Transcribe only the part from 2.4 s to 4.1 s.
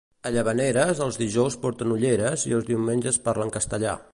i els diumenges parlen castellà.